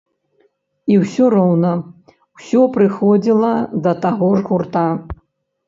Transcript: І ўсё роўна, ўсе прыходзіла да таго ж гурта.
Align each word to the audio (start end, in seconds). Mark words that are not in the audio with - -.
І 0.93 0.95
ўсё 1.01 1.27
роўна, 1.33 1.73
ўсе 2.41 2.63
прыходзіла 2.79 3.53
да 3.87 3.95
таго 4.09 4.33
ж 4.41 4.45
гурта. 4.51 4.89